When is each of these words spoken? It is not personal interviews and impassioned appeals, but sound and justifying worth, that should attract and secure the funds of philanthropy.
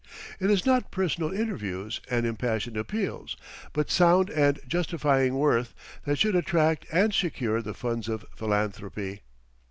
It 0.39 0.49
is 0.49 0.65
not 0.65 0.89
personal 0.89 1.31
interviews 1.31 2.01
and 2.09 2.25
impassioned 2.25 2.75
appeals, 2.75 3.37
but 3.71 3.91
sound 3.91 4.31
and 4.31 4.59
justifying 4.67 5.35
worth, 5.35 5.75
that 6.05 6.17
should 6.17 6.35
attract 6.35 6.87
and 6.91 7.13
secure 7.13 7.61
the 7.61 7.75
funds 7.75 8.09
of 8.09 8.25
philanthropy. 8.35 9.21